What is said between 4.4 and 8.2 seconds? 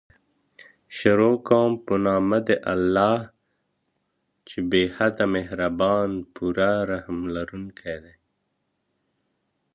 چې بې حده مهربان ډير رحم لرونکی دی